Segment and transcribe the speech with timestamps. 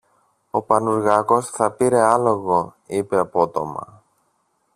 [0.51, 4.03] Ο Πανουργάκος θα πήρε άλογο, είπε απότομα.